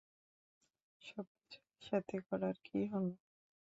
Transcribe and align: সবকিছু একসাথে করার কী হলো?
সবকিছু 1.01 1.57
একসাথে 1.67 2.15
করার 2.27 2.55
কী 2.65 2.79
হলো? 2.91 3.13